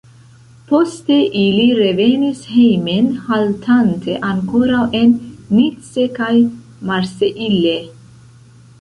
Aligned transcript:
Poste 0.69 1.17
ili 1.41 1.65
revenis 1.79 2.41
hejmen 2.55 3.11
haltante 3.27 4.17
ankoraŭ 4.33 4.83
en 5.03 5.15
Nice 5.61 6.11
kaj 6.21 6.35
Marseille. 6.91 7.81